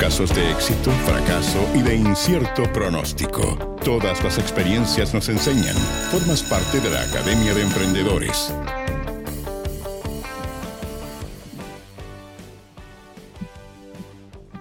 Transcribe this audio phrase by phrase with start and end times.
[0.00, 3.76] Casos de éxito, fracaso y de incierto pronóstico.
[3.84, 5.76] Todas las experiencias nos enseñan.
[6.10, 8.50] Formas parte de la Academia de Emprendedores.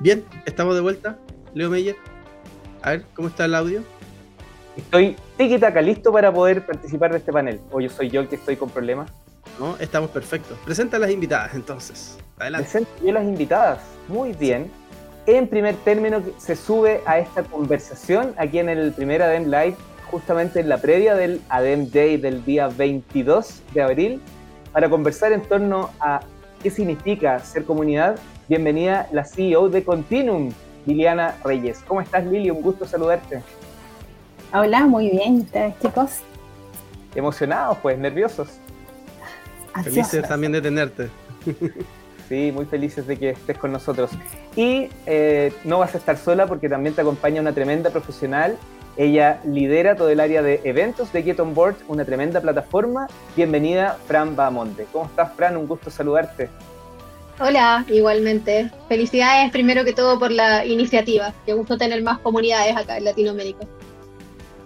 [0.01, 1.17] Bien, estamos de vuelta.
[1.53, 1.95] Leo Meyer.
[2.81, 3.81] A ver, ¿cómo está el audio?
[4.75, 7.61] Estoy tiquitaca, listo para poder participar de este panel.
[7.71, 9.09] O yo soy yo el que estoy con problemas.
[9.57, 10.57] No, estamos perfectos.
[10.65, 12.17] Presenta a las invitadas entonces.
[12.37, 12.69] Adelante.
[12.69, 13.79] Presento yo las invitadas.
[14.09, 14.69] Muy bien.
[15.31, 19.75] En primer término, se sube a esta conversación aquí en el primer ADEM Live,
[20.09, 24.21] justamente en la previa del ADEM Day del día 22 de abril,
[24.71, 26.21] para conversar en torno a
[26.63, 28.17] qué significa ser comunidad.
[28.47, 30.51] Bienvenida la CEO de Continuum,
[30.87, 31.83] Liliana Reyes.
[31.87, 32.49] ¿Cómo estás, Lili?
[32.49, 33.43] Un gusto saludarte.
[34.51, 35.41] Hola, muy bien.
[35.41, 36.21] ¿Ustedes, chicos?
[37.13, 38.47] Emocionados, pues, nerviosos.
[39.83, 41.11] Felices también de tenerte.
[42.29, 44.11] Sí, muy felices de que estés con nosotros.
[44.55, 48.55] Y eh, no vas a estar sola porque también te acompaña una tremenda profesional.
[48.97, 53.07] Ella lidera todo el área de eventos de Get On Board, una tremenda plataforma.
[53.35, 54.85] Bienvenida, Fran Bamonte.
[54.91, 55.57] ¿Cómo estás, Fran?
[55.57, 56.49] Un gusto saludarte.
[57.39, 58.69] Hola, igualmente.
[58.87, 61.33] Felicidades primero que todo por la iniciativa.
[61.47, 63.65] Qué gusto tener más comunidades acá en Latinoamérica.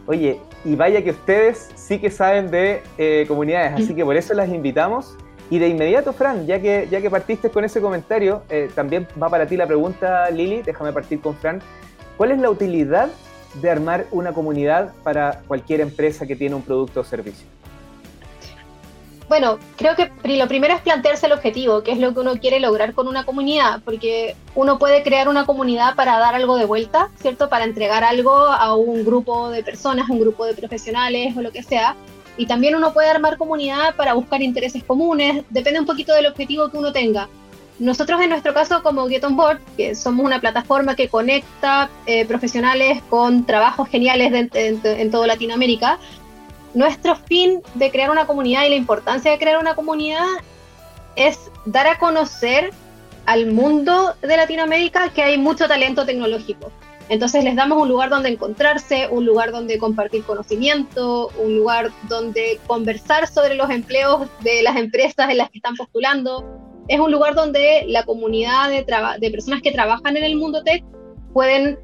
[0.05, 4.33] Oye, y vaya que ustedes sí que saben de eh, comunidades, así que por eso
[4.33, 5.15] las invitamos
[5.49, 9.29] y de inmediato, Fran, ya que, ya que partiste con ese comentario, eh, también va
[9.29, 11.61] para ti la pregunta, Lili, déjame partir con Fran.
[12.17, 13.09] ¿Cuál es la utilidad
[13.61, 17.47] de armar una comunidad para cualquier empresa que tiene un producto o servicio?
[19.29, 22.59] Bueno, creo que lo primero es plantearse el objetivo, qué es lo que uno quiere
[22.59, 27.09] lograr con una comunidad, porque uno puede crear una comunidad para dar algo de vuelta,
[27.15, 27.49] ¿cierto?
[27.49, 31.63] Para entregar algo a un grupo de personas, un grupo de profesionales o lo que
[31.63, 31.95] sea,
[32.37, 36.69] y también uno puede armar comunidad para buscar intereses comunes, depende un poquito del objetivo
[36.69, 37.29] que uno tenga.
[37.79, 43.01] Nosotros en nuestro caso como Get Board, que somos una plataforma que conecta eh, profesionales
[43.09, 45.99] con trabajos geniales en, en toda Latinoamérica,
[46.73, 50.25] nuestro fin de crear una comunidad y la importancia de crear una comunidad
[51.15, 52.71] es dar a conocer
[53.25, 56.71] al mundo de Latinoamérica que hay mucho talento tecnológico.
[57.09, 62.59] Entonces les damos un lugar donde encontrarse, un lugar donde compartir conocimiento, un lugar donde
[62.65, 66.45] conversar sobre los empleos de las empresas en las que están postulando.
[66.87, 70.83] Es un lugar donde la comunidad de, personas que trabajan en el mundo tech
[71.33, 71.77] pueden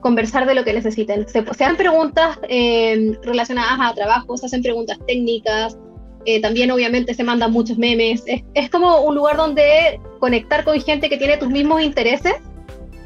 [0.00, 1.28] conversar de lo que necesiten.
[1.28, 5.76] Se, hacen preguntas eh, relacionadas a trabajo, se hacen preguntas técnicas,
[6.24, 8.22] eh, también obviamente se mandan muchos memes.
[8.26, 12.34] Es, es como un lugar donde conectar con gente que tiene tus mismos intereses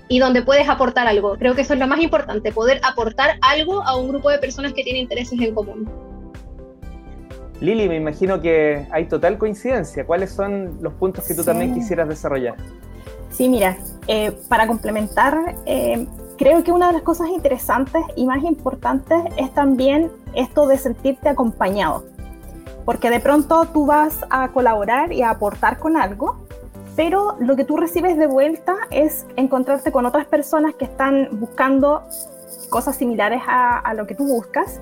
[0.08, 1.36] y donde puedes aportar algo.
[1.36, 4.72] Creo que eso es lo más importante, poder aportar algo a un grupo de personas
[4.72, 5.88] que tienen intereses en común.
[7.60, 10.04] Lili, me imagino que hay total coincidencia.
[10.04, 12.56] ¿Cuáles son los puntos que tú también quisieras desarrollar?
[13.30, 16.06] Sí, mira, eh, para complementar, eh,
[16.36, 21.28] creo que una de las cosas interesantes y más importantes es también esto de sentirte
[21.28, 22.04] acompañado.
[22.84, 26.45] Porque de pronto tú vas a colaborar y a aportar con algo,
[26.96, 32.02] pero lo que tú recibes de vuelta es encontrarte con otras personas que están buscando
[32.70, 34.80] cosas similares a, lo que tú buscas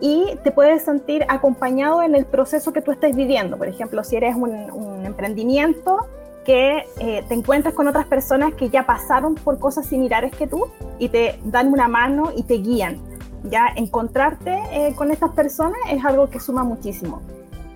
[0.00, 3.58] y te puedes sentir acompañado en el proceso que tú estés viviendo.
[3.58, 6.06] Por ejemplo, si eres un, emprendimiento
[6.44, 10.66] que eh, te encuentras con otras personas que ya pasaron por cosas similares que tú
[10.98, 12.98] y te dan una mano y te guían.
[13.44, 17.20] Ya encontrarte eh, con estas personas es algo que suma muchísimo.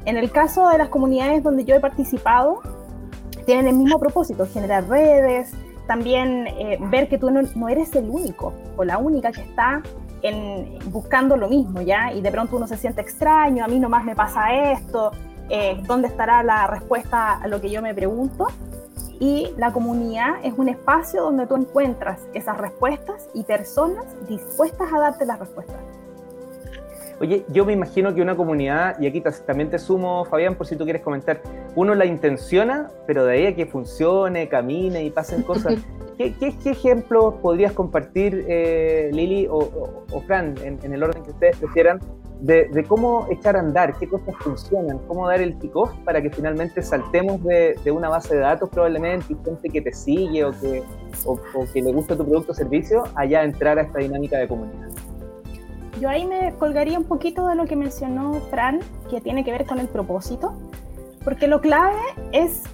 [0.04, 2.60] En el caso de las comunidades donde yo he participado,
[3.42, 5.52] tienen el mismo propósito, generar redes,
[5.86, 9.82] también eh, ver que tú no, eres el único o la única que está
[10.22, 12.12] en, buscando lo mismo, ¿ya?
[12.12, 15.12] Y de pronto uno se siente extraño, a mí nomás me pasa esto,
[15.50, 18.46] eh, ¿dónde estará la respuesta a lo que yo me pregunto?
[19.18, 24.98] Y la comunidad es un espacio donde tú encuentras esas respuestas y personas dispuestas a
[24.98, 25.91] darte las respuestas.
[27.22, 30.74] Oye, yo me imagino que una comunidad, y aquí también te sumo, Fabián, por si
[30.74, 31.40] tú quieres comentar,
[31.76, 35.74] uno la intenciona, pero de ahí a que funcione, camine y pasen cosas.
[36.18, 36.34] ¿Qué,
[36.64, 42.00] ejemplos podrías compartir, eh, Lili o, Fran, en, el orden que ustedes prefieran,
[42.40, 46.82] de, cómo echar a andar, qué cosas funcionan, cómo dar el kick-off para que finalmente
[46.82, 50.82] saltemos de, una base de datos probablemente y gente que te sigue o que,
[51.24, 54.48] o, o que le gusta tu producto o servicio, allá entrar a esta dinámica de
[54.48, 54.88] comunidad?
[56.02, 59.64] Yo ahí me colgaría un poquito de lo que mencionó Fran, que tiene que ver
[59.66, 60.52] con el propósito,
[61.22, 62.00] porque lo clave
[62.32, 62.64] es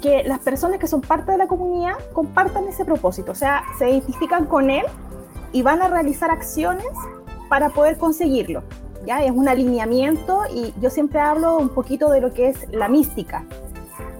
[0.00, 3.90] que las personas que son parte de la comunidad compartan ese propósito, o sea, se
[3.90, 4.86] identifican con él
[5.52, 6.86] y van a realizar acciones
[7.50, 8.62] para poder conseguirlo.
[9.04, 9.22] ¿ya?
[9.22, 13.44] Es un alineamiento y yo siempre hablo un poquito de lo que es la mística.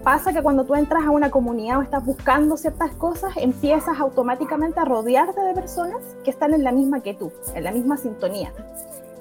[0.08, 4.81] Pasa que cuando tú entras a una comunidad o estás buscando ciertas cosas, empiezas automáticamente
[4.81, 8.50] a rodearte de personas que están en la misma que tú, en la misma sintonía.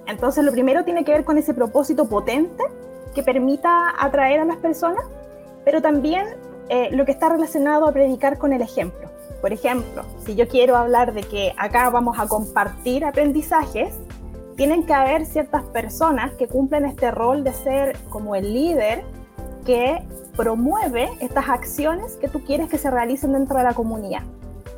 [0.06, 2.63] Entonces, lo primero tiene que ver con ese propósito potente
[3.13, 5.04] que permita atraer a las personas,
[5.66, 6.25] pero también
[6.69, 9.10] eh, lo que está relacionado a predicar con el ejemplo.
[9.42, 13.94] Por ejemplo, si yo quiero hablar de que acá vamos a compartir aprendizajes,
[14.56, 19.04] tienen que haber ciertas personas que cumplen este rol de ser como el líder
[19.68, 20.02] que
[20.38, 24.22] promueve estas acciones que tú quieres que se realicen dentro de la comunidad.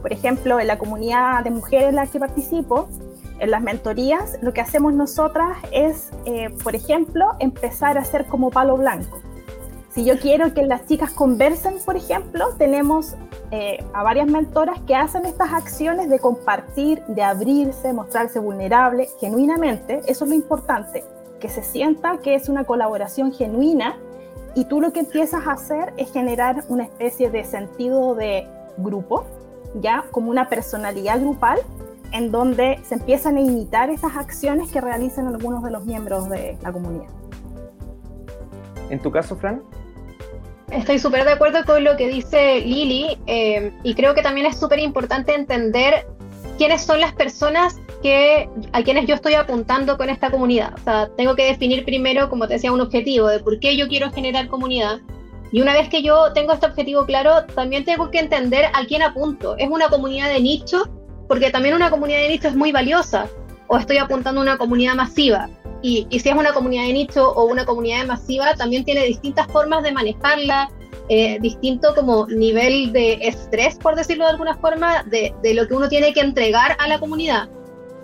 [0.02, 2.90] Por ejemplo, en la comunidad de mujeres en la que participo,
[3.38, 8.50] en las mentorías, lo que hacemos nosotras es, eh, por ejemplo, empezar a hacer como
[8.50, 9.20] palo blanco.
[9.94, 13.16] Si yo quiero que las chicas conversen, por ejemplo, tenemos
[13.52, 20.02] eh, a varias mentoras que hacen estas acciones de compartir, de abrirse, mostrarse vulnerable, genuinamente.
[20.08, 21.04] Eso es lo importante,
[21.40, 23.96] que se sienta que es una colaboración genuina
[24.56, 28.48] y tú lo que empiezas a hacer es generar una especie de sentido de
[28.78, 29.26] grupo,
[29.76, 31.60] ya como una personalidad grupal
[32.12, 36.58] en donde se empiezan a imitar esas acciones que realizan algunos de los miembros de
[36.62, 37.10] la comunidad.
[38.90, 39.62] ¿En tu caso, Fran?
[40.72, 44.58] Estoy súper de acuerdo con lo que dice Lili eh, y creo que también es
[44.58, 46.06] súper importante entender
[46.58, 50.74] quiénes son las personas que, a quienes yo estoy apuntando con esta comunidad.
[50.76, 53.88] O sea, tengo que definir primero, como te decía, un objetivo de por qué yo
[53.88, 55.00] quiero generar comunidad.
[55.52, 59.02] Y una vez que yo tengo este objetivo claro, también tengo que entender a quién
[59.02, 59.56] apunto.
[59.58, 60.88] ¿Es una comunidad de nicho?
[61.28, 63.28] Porque también una comunidad de nicho es muy valiosa.
[63.68, 65.50] O estoy apuntando a una comunidad masiva.
[65.82, 69.48] Y, y, si es una comunidad de nicho o una comunidad masiva, también tiene distintas
[69.48, 70.70] formas de manejarla,
[71.12, 75.74] eh, distinto como nivel de estrés, por decirlo de alguna forma, de, de, lo que
[75.74, 77.50] uno tiene que entregar a la comunidad.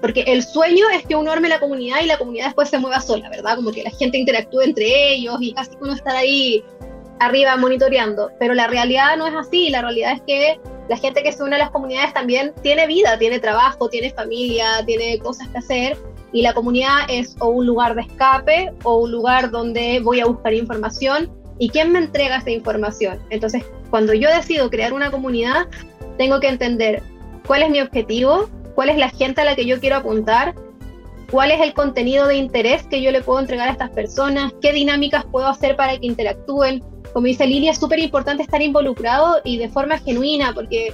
[0.05, 3.01] Porque el sueño es que uno arme la comunidad y la comunidad después se mueva
[3.01, 3.55] sola, ¿verdad?
[3.55, 6.63] Como que la gente interactúe entre ellos y casi uno estar ahí
[7.19, 8.29] arriba monitoreando.
[8.37, 10.59] Pero la realidad no es así, la realidad es que
[10.89, 14.83] la gente que se une a las comunidades también tiene vida, tiene trabajo, tiene familia,
[14.85, 15.97] tiene cosas que hacer
[16.31, 20.27] y la comunidad es o un lugar de escape o un lugar donde voy a
[20.27, 23.17] buscar información y quién me entrega esa información.
[23.31, 25.65] Entonces, cuando yo decido crear una comunidad,
[26.19, 27.01] tengo que entender
[27.47, 30.53] cuál es mi objetivo, cuál es la gente a la que yo quiero apuntar,
[31.31, 34.73] cuál es el contenido de interés que yo le puedo entregar a estas personas, qué
[34.73, 36.83] dinámicas puedo hacer para que interactúen.
[37.13, 40.93] Como dice Lilia, es súper importante estar involucrado y de forma genuina, porque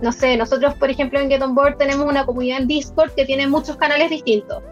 [0.00, 3.26] no sé, nosotros, por ejemplo, en Get On Board tenemos una comunidad en Discord que
[3.26, 4.62] tiene muchos canales distintos,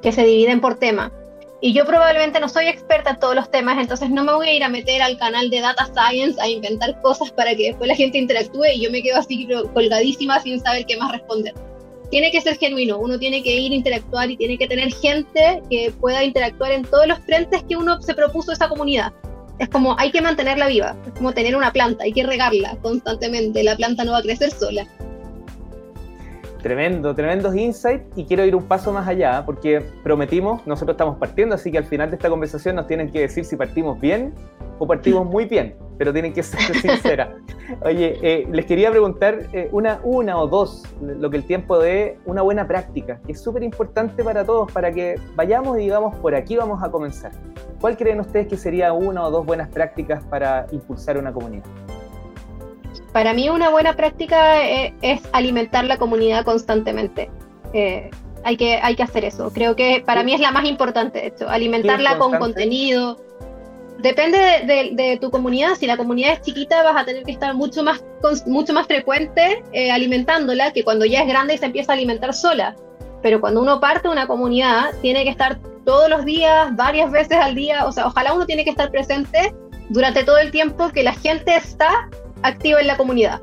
[0.00, 1.12] que se dividen por tema.
[1.60, 4.54] Y yo probablemente no soy experta en todos los temas, entonces no me voy a
[4.54, 7.96] ir a meter al canal de Data Science a inventar cosas para que después la
[7.96, 11.54] gente interactúe y yo me quedo así colgadísima sin saber qué más responder.
[12.10, 15.62] Tiene que ser genuino, uno tiene que ir a interactuar y tiene que tener gente
[15.70, 19.12] que pueda interactuar en todos los frentes que uno se propuso esa comunidad
[19.58, 23.62] es como hay que mantenerla viva, es como tener una planta, hay que regarla constantemente,
[23.62, 24.86] la planta no va a crecer sola.
[26.66, 31.54] Tremendo, tremendos insights y quiero ir un paso más allá porque prometimos, nosotros estamos partiendo,
[31.54, 34.34] así que al final de esta conversación nos tienen que decir si partimos bien
[34.80, 37.28] o partimos muy bien, pero tienen que ser sinceras.
[37.84, 42.18] Oye, eh, les quería preguntar eh, una, una o dos, lo que el tiempo de
[42.24, 46.34] una buena práctica, que es súper importante para todos, para que vayamos y digamos, por
[46.34, 47.30] aquí vamos a comenzar.
[47.80, 51.62] ¿Cuál creen ustedes que sería una o dos buenas prácticas para impulsar una comunidad?
[53.16, 57.30] Para mí una buena práctica eh, es, alimentar la comunidad constantemente.
[57.72, 58.10] Eh,
[58.44, 59.50] hay, que, hay que hacer eso.
[59.54, 63.16] Creo que para mí es la más importante, de hecho, alimentarla con contenido.
[64.00, 64.38] Depende
[64.94, 65.76] de, tu comunidad.
[65.76, 68.04] Si la comunidad es chiquita, vas a tener que estar mucho más,
[68.44, 72.34] mucho más frecuente eh, alimentándola que cuando ya es grande y se empieza a alimentar
[72.34, 72.76] sola.
[73.22, 77.38] Pero cuando uno parte de una comunidad, tiene que estar todos los días, varias veces
[77.38, 77.86] al día.
[77.86, 79.54] O sea, ojalá uno tiene que estar presente
[79.88, 82.10] durante todo el tiempo que la gente está
[82.42, 83.40] activo en la comunidad.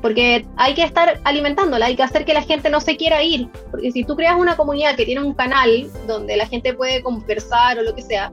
[0.00, 3.48] Porque hay que estar alimentándola, hay que hacer que la gente no se quiera ir.
[3.70, 7.78] Porque si tú creas una comunidad que tiene un canal donde la gente puede conversar
[7.78, 8.32] o lo que sea,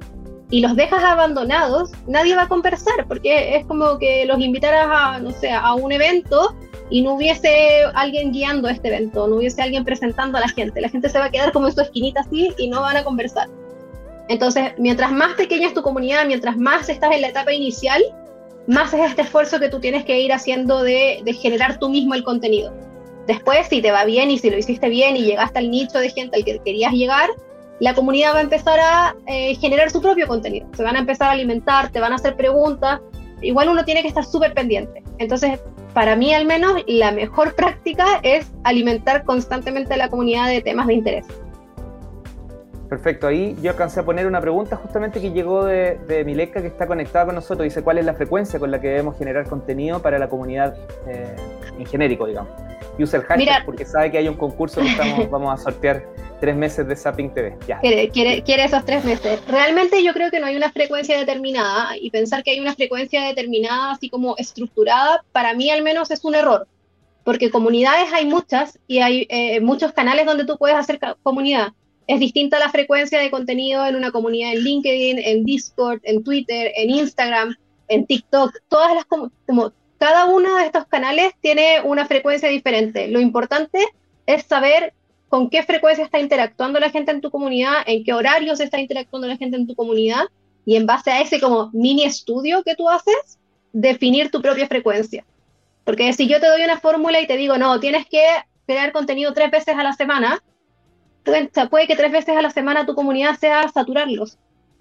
[0.51, 5.19] y los dejas abandonados, nadie va a conversar, porque es como que los invitaras a,
[5.19, 6.55] no sé, a un evento
[6.89, 10.81] y no hubiese alguien guiando este evento, no hubiese alguien presentando a la gente.
[10.81, 13.03] La gente se va a quedar como en su esquinita así y no van a
[13.03, 13.47] conversar.
[14.27, 18.01] Entonces, mientras más pequeña es tu comunidad, mientras más estás en la etapa inicial,
[18.69, 22.23] más es este esfuerzo que tú tienes que ir haciendo de, generar tú mismo el
[22.23, 22.71] contenido.
[23.25, 26.09] Después, si te va bien y si lo hiciste bien y llegaste al nicho de
[26.11, 27.31] gente al que querías llegar,
[27.79, 30.67] la comunidad va a empezar a eh, generar su propio contenido.
[30.75, 33.01] Se van a empezar a alimentar, te van a hacer preguntas.
[33.41, 35.01] Igual uno tiene que estar súper pendiente.
[35.17, 35.59] Entonces,
[35.95, 40.85] para mí al menos, la mejor práctica es alimentar constantemente a la comunidad de temas
[40.85, 41.25] de interés.
[42.89, 46.67] Perfecto, ahí yo alcancé a poner una pregunta justamente que llegó de, de Mileka, que
[46.67, 47.63] está conectada con nosotros.
[47.63, 50.75] Dice, ¿cuál es la frecuencia con la que debemos generar contenido para la comunidad
[51.07, 51.35] eh,
[51.77, 52.51] en genérico, digamos?
[52.97, 56.03] Y usa el hashtag porque sabe que hay un concurso que estamos, vamos a sortear
[56.39, 57.57] tres meses de Zapping TV.
[57.67, 57.79] Ya.
[57.79, 59.39] Quiere, quiere, quiere, esos tres meses.
[59.47, 63.23] Realmente yo creo que no hay una frecuencia determinada y pensar que hay una frecuencia
[63.23, 66.67] determinada, así como estructurada, para mí al menos es un error.
[67.23, 71.73] Porque comunidades hay muchas y hay eh, muchos canales donde tú puedes hacer comunidad
[72.09, 76.71] es distinta la frecuencia de contenido en una comunidad en LinkedIn, en Discord, en Twitter,
[76.75, 77.55] en Instagram,
[77.87, 78.51] en TikTok.
[78.67, 79.31] Todas las como,
[79.99, 83.09] cada uno de estos canales tiene una frecuencia diferente.
[83.09, 83.85] Lo importante
[84.25, 84.95] es saber
[85.27, 89.27] con qué frecuencia está interactuando la gente en tu comunidad, en qué horarios está interactuando
[89.27, 90.23] la gente en tu comunidad
[90.65, 93.37] y en base a ese como mini estudio que tú haces,
[93.71, 95.23] definir tu propia frecuencia.
[95.83, 98.23] Porque si yo te doy una fórmula y te digo, no, tienes que
[98.65, 100.41] crear contenido tres veces a la semana,
[101.69, 104.37] puede que tres veces a la semana tu comunidad sea saturarlos.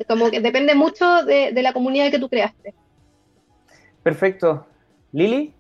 [0.07, 2.75] Como que depende mucho de, la comunidad que tú creaste.
[4.03, 4.67] Perfecto.
[5.13, 5.53] Lili,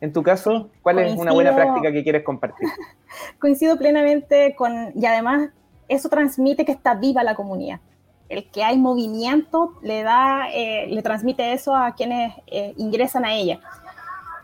[0.00, 2.68] en tu caso, ¿cuál es una buena práctica que quieres compartir?
[3.38, 5.50] Coincido plenamente con, y además
[5.88, 7.80] eso transmite que está viva la comunidad.
[8.28, 13.34] El que hay movimiento le da, eh, le transmite eso a quienes eh, ingresan a
[13.34, 13.60] ella.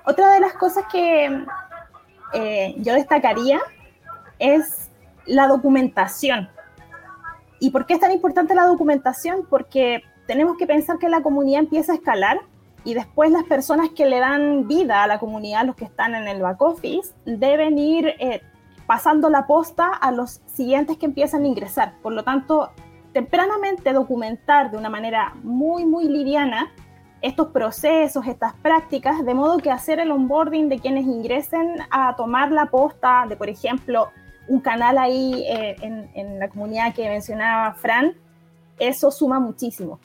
[0.05, 1.45] Otra de las cosas que
[2.35, 3.61] eh, yo destacaría
[4.39, 4.88] es
[5.29, 6.49] la documentación.
[7.61, 9.47] ¿Y por qué es tan importante la documentación?
[9.49, 12.41] Porque tenemos que pensar que la comunidad empieza a escalar
[12.85, 16.29] y después las personas que le dan vida a la comunidad, los que están en
[16.29, 18.43] el back office, deben ir eh,
[18.87, 21.95] pasando la posta a los siguientes que empiezan a ingresar.
[22.03, 22.71] Por lo tanto,
[23.13, 26.73] tempranamente documentar de una manera muy, muy liviana
[27.21, 32.53] estos procesos, estas prácticas, de modo que hacer el onboarding de quienes ingresen a tomar
[32.53, 34.11] la posta de, por ejemplo,
[34.49, 38.15] un canal ahí eh, en, la comunidad que mencionaba Fran,
[38.79, 40.01] eso suma muchísimo.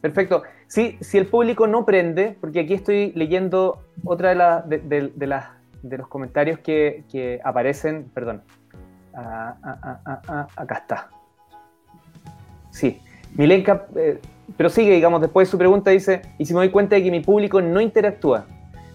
[0.00, 0.42] Perfecto.
[0.66, 5.12] Sí, si el público no prende, porque aquí estoy leyendo otra de, de,
[5.84, 8.42] de los comentarios que, aparecen, perdón,
[9.14, 11.10] ah, ah, ah, acá está.
[12.70, 13.00] Sí,
[13.34, 14.20] Milenka, eh,
[14.56, 17.10] pero sigue, digamos, después de su pregunta dice, y si me doy cuenta de que
[17.10, 18.46] mi público no interactúa,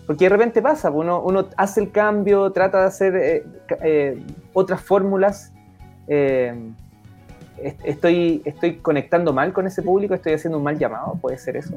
[0.10, 3.44] porque de repente pasa, pues, uno, uno hace el cambio, trata de hacer eh,
[3.84, 4.20] eh,
[4.54, 5.54] otras fórmulas.
[6.08, 6.51] Eh,
[7.84, 11.75] estoy, estoy conectando mal con ese público, estoy haciendo un mal llamado, puede ser eso.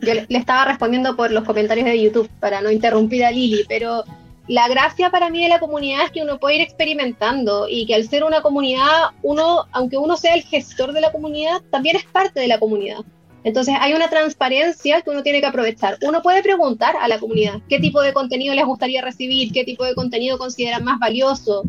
[0.00, 4.04] Yo le, estaba respondiendo por los comentarios de YouTube para no interrumpir a Lili, pero
[4.48, 7.94] la gracia para mí de la comunidad es que uno puede ir experimentando y que
[7.94, 12.04] al ser una comunidad, uno, aunque uno sea el gestor de la comunidad, también es
[12.04, 13.00] parte de la comunidad.
[13.42, 15.98] Entonces hay una transparencia que uno tiene que aprovechar.
[16.02, 19.84] Uno puede preguntar a la comunidad qué tipo de contenido les gustaría recibir, qué tipo
[19.84, 21.64] de contenido consideran más valioso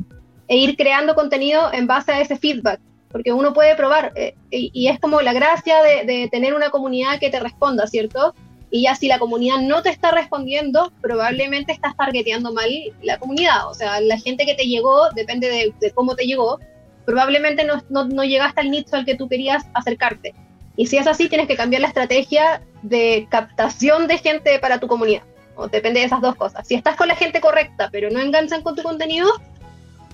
[0.47, 4.87] e ir creando contenido en base a ese feedback, porque uno puede probar eh, y,
[4.87, 8.35] es como la gracia de, tener una comunidad que te responda, ¿cierto?
[8.69, 12.69] Y ya si la comunidad no te está respondiendo, probablemente estás targeteando mal
[13.01, 13.69] la comunidad.
[13.69, 16.59] O sea, la gente que te llegó, depende de, cómo te llegó,
[17.05, 20.33] probablemente no, no, no llegaste al nicho al que tú querías acercarte.
[20.81, 24.87] Y si es así, tienes que cambiar la estrategia de captación de gente para tu
[24.87, 25.21] comunidad.
[25.55, 26.67] O depende de esas dos cosas.
[26.67, 29.29] Si estás con la gente correcta, pero no enganchan con tu contenido,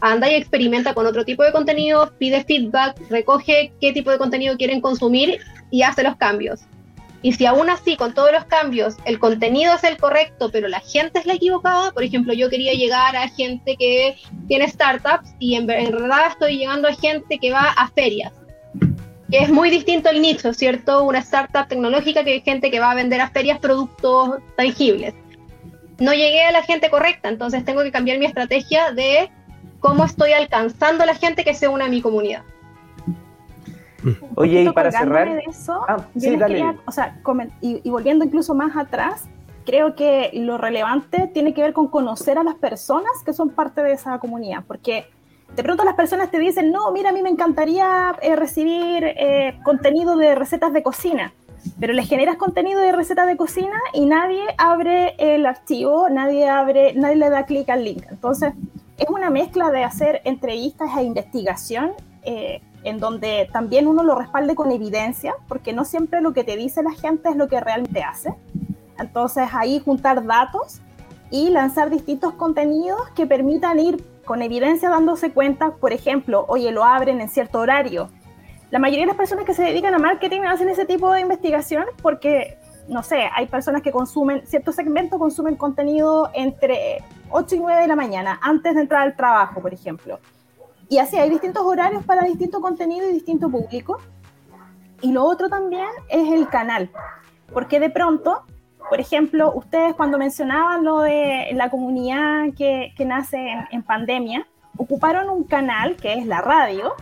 [0.01, 4.57] anda y experimenta con otro tipo de contenido, pide feedback, recoge qué tipo de contenido
[4.57, 5.39] quieren consumir
[5.71, 6.59] y hace los cambios.
[7.21, 10.81] Y si aún así, con todos los cambios, el contenido es el correcto, pero la
[10.81, 14.17] gente es la equivocada, por ejemplo, yo quería llegar a gente que
[14.49, 18.33] tiene startups y en verdad estoy llegando a gente que va a ferias
[19.31, 21.03] es muy distinto el nicho, ¿cierto?
[21.03, 25.13] Una startup tecnológica que hay gente que va a vender a ferias productos tangibles.
[25.99, 29.29] No llegué a la gente correcta, entonces tengo que cambiar mi estrategia de
[29.79, 32.43] cómo estoy alcanzando a la gente que se une a mi comunidad.
[34.35, 35.27] Oye, y para cerrar.
[35.47, 36.63] Eso, ah, sí, dale.
[36.85, 37.19] o sea,
[37.61, 39.25] y, y volviendo incluso más atrás,
[39.65, 43.81] creo que lo relevante tiene que ver con conocer a las personas que son parte
[43.81, 45.09] de esa comunidad, porque
[45.55, 49.59] de pronto las personas te dicen, no, mira, a mí me encantaría eh, recibir eh,
[49.63, 51.33] contenido de recetas de cocina,
[51.79, 56.93] pero les generas contenido de recetas de cocina y nadie abre el archivo, nadie abre,
[56.93, 58.03] nadie le da clic al link.
[58.09, 58.53] Entonces,
[58.97, 61.91] es una mezcla de hacer entrevistas e investigación
[62.23, 66.55] eh, en donde también uno lo respalde con evidencia, porque no siempre lo que te
[66.55, 68.33] dice la gente es lo que realmente hace.
[68.99, 70.81] Entonces, ahí juntar datos
[71.29, 76.83] y lanzar distintos contenidos que permitan ir con evidencia dándose cuenta, por ejemplo, oye, lo
[76.83, 78.09] abren en cierto horario.
[78.69, 81.85] La mayoría de las personas que se dedican a marketing hacen ese tipo de investigación
[82.03, 87.81] porque, no sé, hay personas que consumen, cierto segmento consumen contenido entre 8 y 9
[87.81, 90.19] de la mañana, antes de entrar al trabajo, por ejemplo.
[90.89, 93.99] y así hay distintos horarios para distinto contenido y distinto público.
[95.01, 96.89] Y lo otro también es el canal,
[97.53, 98.43] porque de pronto,
[98.89, 103.37] por ejemplo, ustedes cuando mencionaban lo de la comunidad que, que nace
[103.71, 106.93] en, pandemia, ocuparon un canal que es la radio,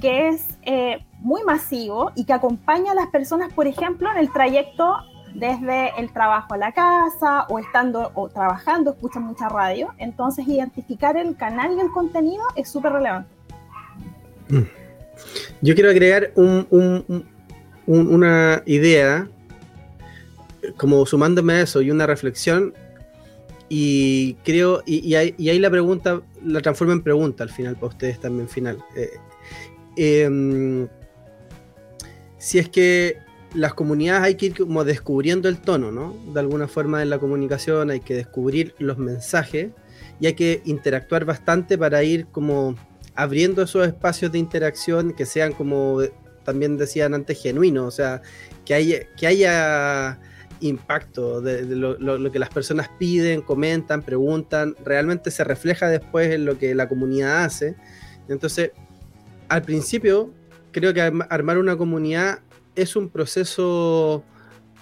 [0.00, 4.32] que es eh, muy masivo y que acompaña a las personas, por ejemplo, en el
[4.32, 4.96] trayecto
[5.34, 9.94] desde el trabajo a la casa o estando o trabajando, escuchan mucha radio.
[9.98, 13.30] Entonces, identificar el canal y el contenido es súper relevante.
[14.48, 14.62] Mm.
[15.60, 16.32] Yo quiero agregar
[17.86, 19.28] una idea,
[20.76, 22.74] como sumándome a eso y una reflexión,
[23.68, 28.48] y creo, y, ahí, la pregunta la transformo en pregunta al final, para ustedes también
[28.48, 28.78] final.
[28.96, 29.10] Eh,
[29.96, 30.88] em,
[32.38, 33.18] si es que
[33.54, 36.16] las comunidades hay que ir como descubriendo el tono, ¿no?
[36.32, 39.70] De alguna forma en la comunicación hay que descubrir los mensajes
[40.20, 42.74] y hay que interactuar bastante para ir como
[43.14, 46.00] abriendo esos espacios de interacción que sean como
[46.44, 48.22] también decían antes genuinos, o sea,
[48.64, 50.18] que haya, que haya
[50.60, 56.58] impacto de, lo, que las personas piden, comentan, preguntan, realmente se refleja después en lo
[56.58, 57.76] que la comunidad hace.
[58.28, 58.72] Entonces,
[59.48, 60.32] al principio,
[60.72, 62.40] creo que armar una comunidad
[62.74, 64.24] es un proceso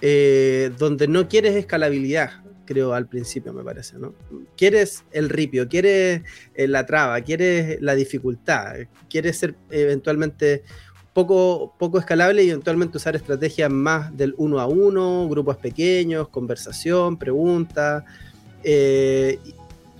[0.01, 4.13] eh, donde no quieres escalabilidad, creo, al principio, me parece, ¿no?
[4.55, 6.21] Quieres el ripio, quieres
[6.53, 8.75] eh, la traba, quieres la dificultad,
[9.09, 10.63] quieres ser eventualmente
[11.17, 17.17] poco, poco escalable y eventualmente usar estrategias más del uno a uno, grupos pequeños, conversación,
[17.17, 18.03] preguntas,
[18.63, 19.39] eh,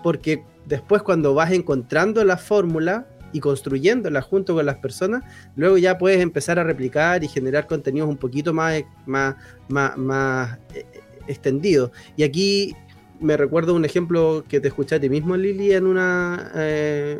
[0.03, 5.23] porque después cuando vas encontrando la fórmula, y construyéndola junto con las personas,
[5.55, 9.35] luego ya puedes empezar a replicar y generar contenidos un poquito más, más,
[9.67, 10.85] más, eh,
[11.27, 11.91] extendidos.
[12.15, 12.75] Y aquí
[13.19, 17.19] me recuerdo un ejemplo que te escuché a ti mismo, Lili, en una, eh,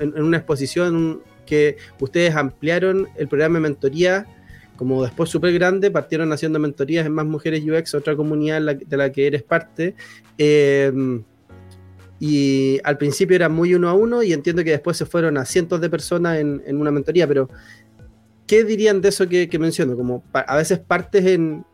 [0.00, 4.26] en, una exposición que ustedes ampliaron el programa de mentoría
[4.76, 9.10] como después súper grande, partieron haciendo mentorías en Más Mujeres UX, otra comunidad de la
[9.10, 9.94] que eres parte.
[10.38, 10.92] Eh,
[12.18, 15.44] y al principio era muy uno a uno y entiendo que después se fueron a
[15.44, 17.50] cientos de personas en, una mentoría, pero
[18.46, 19.96] ¿qué dirían de eso que, menciono?
[19.96, 21.64] Como a veces partes en,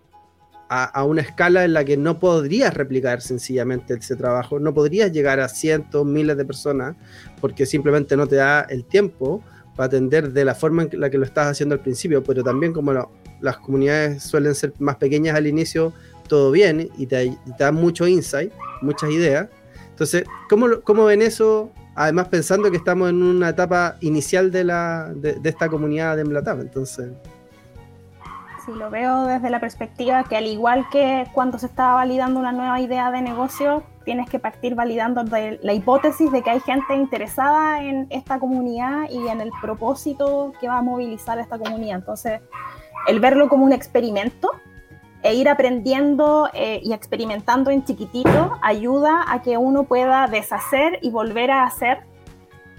[0.68, 5.38] a, una escala en la que no podrías replicar sencillamente ese trabajo, no podrías llegar
[5.38, 6.96] a cientos, miles de personas,
[7.40, 9.44] porque simplemente no te da el tiempo
[9.76, 12.72] para atender de la forma en la que lo estás haciendo al principio, pero también
[12.72, 12.92] como
[13.40, 15.92] las comunidades suelen ser más pequeñas al inicio,
[16.28, 19.48] todo bien y te, te dan mucho insight, muchas ideas
[19.92, 21.70] entonces, ¿cómo, ¿cómo, ven eso?
[21.94, 26.60] Además, pensando que estamos en una etapa inicial de, la, de, esta comunidad de Mlatap,
[26.60, 27.12] entonces...
[28.64, 32.52] Sí, lo veo desde la perspectiva que al igual que cuando se está validando una
[32.52, 37.82] nueva idea de negocio, tienes que partir validando la hipótesis de que hay gente interesada
[37.82, 41.98] en esta comunidad y en el propósito que va a movilizar esta comunidad.
[41.98, 42.40] Entonces,
[43.08, 44.50] el verlo como un experimento
[45.22, 51.10] e ir aprendiendo eh, y experimentando en chiquitito ayuda a que uno pueda deshacer y
[51.10, 52.00] volver a hacer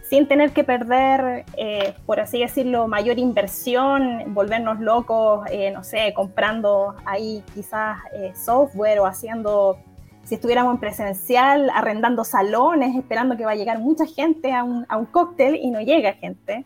[0.01, 6.13] sin tener que perder, eh, por así decirlo, mayor inversión, volvernos locos, eh, no sé,
[6.13, 7.97] comprando ahí quizás
[8.35, 9.79] software o haciendo,
[10.23, 14.85] si estuviéramos en presencial, arrendando salones, esperando que va a llegar mucha gente a un,
[15.11, 16.65] cóctel y no llega gente.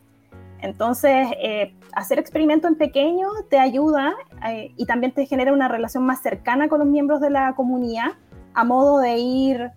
[0.61, 4.15] Entonces, eh, hacer experimentos en pequeño te ayuda
[4.47, 8.13] eh, y también te genera una relación más cercana con los miembros de la comunidad,
[8.53, 9.71] a modo de ir,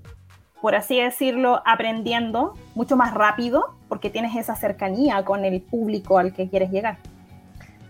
[0.60, 6.32] por así decirlo, aprendiendo mucho más rápido, porque tienes esa cercanía con el público al
[6.32, 6.98] que quieres llegar.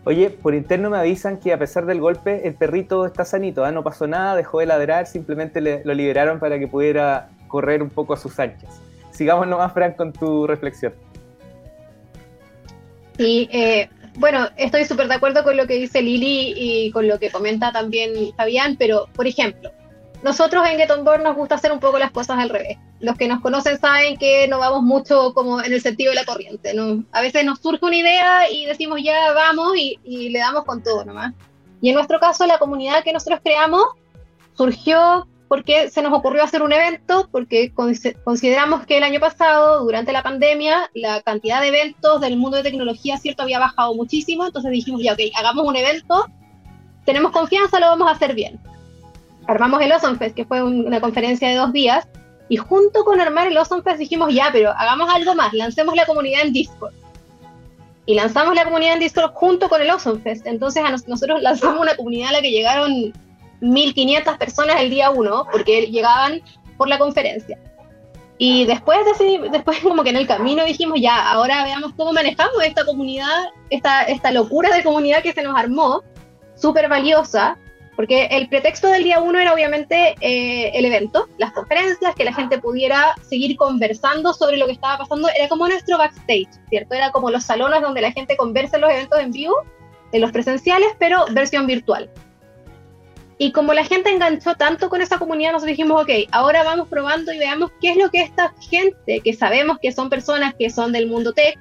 [0.04, 3.70] Oye, por interno me avisan que a pesar del golpe, el perrito está sanito, ¿ah?
[3.70, 8.14] no pasó nada, dejó de ladrar, simplemente lo liberaron para que pudiera correr un poco
[8.14, 8.80] a sus anchas.
[9.10, 10.94] Sigamos nomás, Fran, con tu reflexión.
[13.18, 17.18] Sí, eh, bueno, estoy súper de acuerdo con lo que dice Lili y con lo
[17.18, 19.70] que comenta también Fabián, pero por ejemplo,
[20.22, 22.78] nosotros en Get On Board nos gusta hacer un poco las cosas al revés.
[23.00, 26.24] Los que nos conocen saben que no vamos mucho como en el sentido de la
[26.24, 26.74] corriente.
[26.74, 27.04] ¿no?
[27.12, 30.82] A veces nos surge una idea y decimos ya vamos y, y le damos con
[30.82, 31.34] todo nomás.
[31.80, 33.84] Y en nuestro caso, la comunidad que nosotros creamos
[34.54, 37.72] surgió porque se nos ocurrió hacer un evento, porque
[38.22, 42.62] consideramos que el año pasado, durante la pandemia, la cantidad de eventos del mundo de
[42.62, 46.26] tecnología, cierto, había bajado muchísimo, entonces dijimos, ya, ok, hagamos un evento,
[47.04, 48.60] tenemos confianza, lo vamos a hacer bien.
[49.50, 52.06] Armamos el Awesome Fest, que fue una conferencia de dos días,
[52.48, 56.06] y junto con armar el Awesome Fest dijimos, ya, pero hagamos algo más, lancemos la
[56.06, 56.94] comunidad en Discord.
[58.06, 60.46] Y lanzamos la comunidad en Discord junto con el Awesome Fest.
[60.46, 63.12] Entonces a nosotros lanzamos una comunidad a la que llegaron
[63.60, 66.40] 1.500 personas el día 1, porque llegaban
[66.76, 67.58] por la conferencia.
[68.38, 69.00] Y después,
[69.50, 74.04] después como que en el camino dijimos, ya, ahora veamos cómo manejamos esta comunidad, esta,
[74.04, 76.04] esta locura de comunidad que se nos armó,
[76.54, 77.58] súper valiosa,
[78.00, 82.32] porque el pretexto del día uno era obviamente eh, el evento, las conferencias, que la
[82.32, 85.28] gente pudiera seguir conversando sobre lo que estaba pasando.
[85.36, 86.94] Era como nuestro backstage, ¿cierto?
[86.94, 89.54] Era como los salones donde la gente conversa en los eventos en vivo,
[90.12, 92.08] en los presenciales, pero versión virtual.
[93.36, 97.34] Y como la gente enganchó tanto con esa comunidad, nosotros dijimos, ok, ahora vamos probando
[97.34, 100.92] y veamos qué es lo que esta gente, que sabemos que son personas que son
[100.92, 101.58] del mundo tech,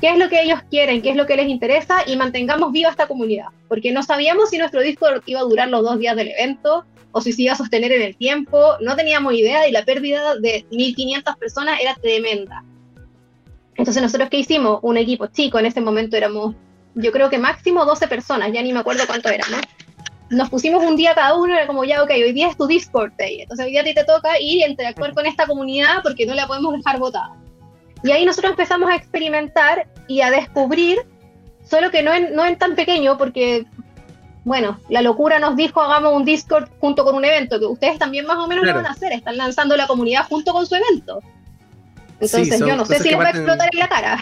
[0.00, 2.90] qué es lo que ellos quieren, qué es lo que les interesa y mantengamos viva
[2.90, 3.46] esta comunidad.
[3.68, 7.20] Porque no sabíamos si nuestro Discord iba a durar los dos días del evento o
[7.20, 10.64] si se iba a sostener en el tiempo, no teníamos idea y la pérdida de
[10.70, 12.64] 1.500 personas era tremenda.
[13.76, 14.78] Entonces nosotros qué hicimos?
[14.82, 16.54] Un equipo chico, en ese momento éramos,
[16.94, 19.60] yo creo que máximo 12 personas, ya ni me acuerdo cuánto éramos.
[20.28, 23.12] Nos pusimos un día cada uno, era como ya, ok, hoy día es tu Discord
[23.18, 26.24] Day, entonces hoy día a ti te toca ir y interactuar con esta comunidad porque
[26.24, 27.39] no la podemos dejar votada.
[28.02, 31.00] Y ahí nosotros empezamos a experimentar y a descubrir,
[31.64, 33.66] solo que no en, no en tan pequeño, porque,
[34.44, 38.26] bueno, la locura nos dijo hagamos un Discord junto con un evento, que ustedes también
[38.26, 41.20] más o menos lo van a hacer, están lanzando la comunidad junto con su evento.
[42.20, 44.18] Entonces yo no sé si les va a explotar en la cara.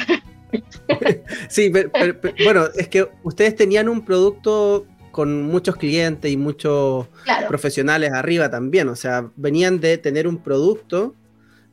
[1.49, 7.07] sí, pero, bueno, es que ustedes tenían un producto con muchos clientes y muchos
[7.49, 11.15] profesionales arriba también, o sea, venían de tener un producto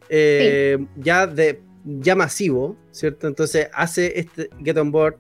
[0.09, 3.27] eh, ya de ya masivo, ¿cierto?
[3.27, 5.17] Entonces hace este Get On Board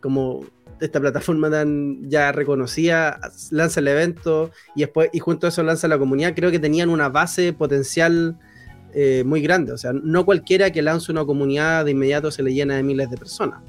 [0.00, 0.44] como
[0.80, 5.88] esta plataforma tan ya reconocida, lanza el evento y después y junto a eso lanza
[5.88, 8.38] la comunidad, creo que tenían una base potencial
[8.94, 12.54] eh, muy grande, o sea, no cualquiera que lance una comunidad de inmediato se le
[12.54, 13.60] llena de miles de personas.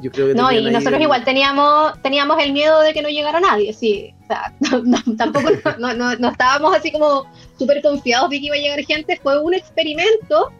[0.00, 3.40] Yo creo que no, y nosotros igual teníamos, teníamos el miedo de que no llegara
[3.40, 4.14] nadie, sí.
[4.22, 4.54] O sea,
[5.18, 7.24] tampoco no, no, estábamos así como
[7.58, 9.18] súper confiados de que iba a llegar gente.
[9.20, 10.52] Fue un experimento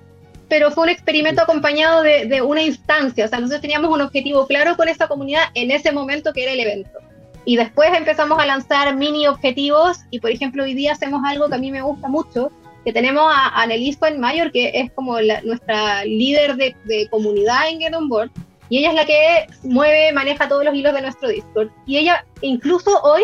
[0.49, 4.77] pero fue un experimento acompañado de, una instancia, o sea, nosotros teníamos un objetivo claro
[4.77, 6.99] con esta comunidad en ese momento que era el evento.
[7.45, 11.55] Y después empezamos a lanzar mini objetivos y, por ejemplo, hoy día hacemos algo que
[11.55, 12.51] a mí me gusta mucho,
[12.85, 17.95] que tenemos a Annelies Mayor, que es como nuestra líder de, de, comunidad en Get
[17.95, 18.31] On Board,
[18.71, 21.71] y ella es la que mueve, maneja todos los hilos de nuestro Discord.
[21.87, 23.23] Y ella incluso hoy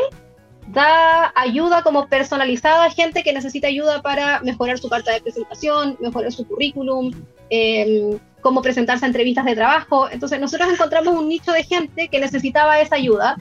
[0.69, 5.97] da ayuda como personalizada a gente que necesita ayuda para mejorar su carta de presentación,
[6.01, 7.13] mejorar su currículum,
[7.51, 10.09] em, cómo presentarse a entrevistas de trabajo.
[10.11, 13.37] Entonces nosotros encontramos un nicho de gente que necesitaba esa ayuda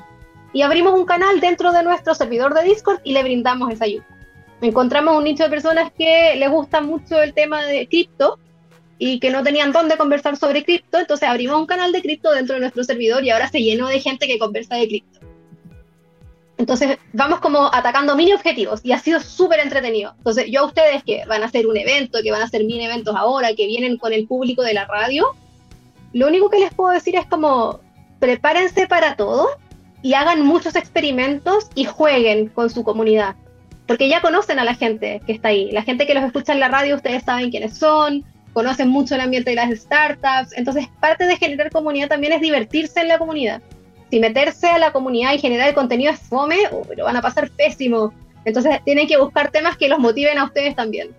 [0.54, 4.06] y abrimos un canal dentro de nuestro servidor de Discord y le brindamos esa ayuda.
[4.62, 8.40] Encontramos un nicho de personas que les gusta mucho el tema de cripto
[8.98, 12.56] y que no tenían dónde conversar sobre cripto, entonces abrimos un canal de cripto dentro
[12.56, 15.20] de nuestro servidor y ahora se llenó de gente que conversa de cripto.
[16.64, 20.14] Entonces vamos como atacando mini objetivos y ha sido súper entretenido.
[20.18, 22.86] Entonces yo a ustedes que van a hacer un evento, que van a hacer mini
[22.86, 25.28] eventos ahora, que vienen con el público de la radio,
[26.14, 27.82] lo único que les puedo decir es como
[28.20, 29.50] prepárense para todo
[30.02, 33.36] y hagan muchos experimentos y jueguen con su comunidad.
[33.86, 35.70] Porque ya conocen a la gente que está ahí.
[35.72, 38.24] La gente que los escucha en la radio, ustedes saben quiénes son,
[38.54, 40.54] conocen mucho el ambiente de las startups.
[40.56, 43.62] Entonces parte de generar comunidad también es divertirse en la comunidad
[44.14, 47.22] si meterse a la comunidad y generar el contenido es fome, oh, pero van a
[47.24, 48.14] pasar pésimo.
[48.46, 51.16] Entonces tienen que buscar temas que los motiven a ustedes también.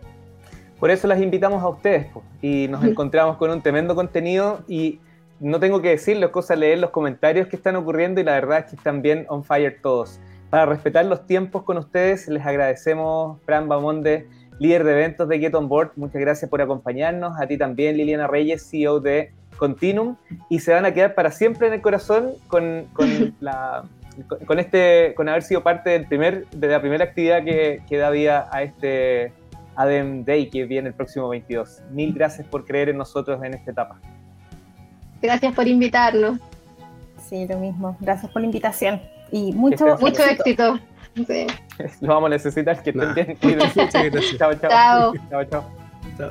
[0.79, 2.07] Por eso las invitamos a ustedes
[2.41, 5.01] y nos encontramos con un tremendo contenido y
[5.41, 8.67] no tengo que decirles cosas, leer los comentarios que están ocurriendo y la verdad es
[8.67, 10.21] que están bien on fire todos.
[10.49, 14.29] Para respetar los tiempos con ustedes, les agradecemos, Fran Bamonde,
[14.61, 15.91] líder de eventos de Get On Board.
[15.97, 17.41] Muchas gracias por acompañarnos.
[17.41, 20.17] A ti también, Liliana Reyes, CEO de Continuum
[20.49, 23.85] y se van a quedar para siempre en el corazón con, con la,
[24.47, 28.11] con, este, con haber sido parte del primer, de la primera actividad que, que da
[28.11, 29.33] vida a este
[29.77, 31.83] ADEM Day que viene el próximo 22.
[31.91, 33.99] Mil gracias por creer en nosotros en esta etapa.
[35.21, 36.39] Gracias por invitarnos.
[37.29, 37.97] Sí, lo mismo.
[38.01, 40.79] Gracias por la invitación y mucho, mucho éxito.
[42.01, 43.37] Lo vamos a necesitar, que estén bien.
[44.39, 45.15] chao, chao.
[45.31, 45.65] Chao, chao.
[46.19, 46.31] chao.